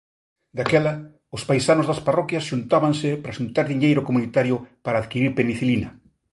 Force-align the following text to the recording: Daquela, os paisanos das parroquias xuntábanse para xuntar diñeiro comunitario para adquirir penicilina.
Daquela, 0.57 0.93
os 1.35 1.45
paisanos 1.49 1.87
das 1.89 2.03
parroquias 2.07 2.47
xuntábanse 2.49 3.09
para 3.21 3.35
xuntar 3.37 3.65
diñeiro 3.67 4.05
comunitario 4.07 4.55
para 4.85 4.99
adquirir 5.03 5.31
penicilina. 5.39 5.89